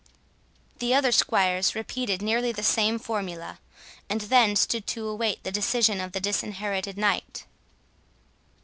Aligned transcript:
The 0.79 0.95
other 0.95 1.11
squires 1.11 1.75
repeated 1.75 2.23
nearly 2.23 2.51
the 2.51 2.63
same 2.63 2.97
formula, 2.97 3.59
and 4.09 4.21
then 4.21 4.55
stood 4.55 4.87
to 4.87 5.07
await 5.07 5.43
the 5.43 5.51
decision 5.51 6.01
of 6.01 6.13
the 6.13 6.19
Disinherited 6.19 6.97
Knight. 6.97 7.45